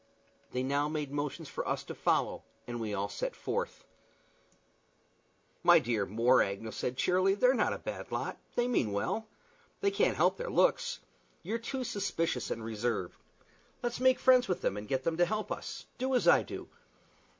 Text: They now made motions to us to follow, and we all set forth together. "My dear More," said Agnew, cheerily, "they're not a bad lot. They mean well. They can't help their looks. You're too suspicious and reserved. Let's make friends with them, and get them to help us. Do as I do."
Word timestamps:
They 0.51 0.63
now 0.63 0.89
made 0.89 1.11
motions 1.11 1.47
to 1.53 1.63
us 1.63 1.83
to 1.83 1.93
follow, 1.93 2.41
and 2.65 2.79
we 2.81 2.91
all 2.91 3.07
set 3.07 3.35
forth 3.35 3.81
together. 3.83 3.91
"My 5.61 5.77
dear 5.77 6.07
More," 6.07 6.41
said 6.41 6.51
Agnew, 6.53 6.71
cheerily, 6.95 7.35
"they're 7.35 7.53
not 7.53 7.71
a 7.71 7.77
bad 7.77 8.11
lot. 8.11 8.39
They 8.55 8.67
mean 8.67 8.93
well. 8.93 9.27
They 9.81 9.91
can't 9.91 10.17
help 10.17 10.37
their 10.37 10.49
looks. 10.49 11.01
You're 11.43 11.59
too 11.59 11.83
suspicious 11.83 12.49
and 12.49 12.65
reserved. 12.65 13.15
Let's 13.83 13.99
make 13.99 14.17
friends 14.17 14.47
with 14.47 14.61
them, 14.61 14.75
and 14.75 14.87
get 14.87 15.03
them 15.03 15.17
to 15.17 15.25
help 15.27 15.51
us. 15.51 15.85
Do 15.99 16.15
as 16.15 16.27
I 16.27 16.41
do." 16.41 16.67